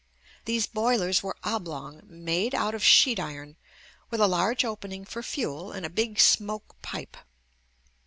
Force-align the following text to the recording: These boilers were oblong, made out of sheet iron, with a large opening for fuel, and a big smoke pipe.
These 0.45 0.65
boilers 0.65 1.21
were 1.21 1.37
oblong, 1.43 2.01
made 2.07 2.55
out 2.55 2.73
of 2.73 2.83
sheet 2.83 3.19
iron, 3.19 3.55
with 4.09 4.19
a 4.19 4.27
large 4.27 4.65
opening 4.65 5.05
for 5.05 5.21
fuel, 5.21 5.71
and 5.71 5.85
a 5.85 5.91
big 5.91 6.19
smoke 6.19 6.81
pipe. 6.81 7.15